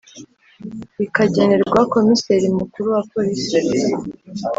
[1.05, 3.59] ikagenerwa Komiseri Mukuru wa Polisi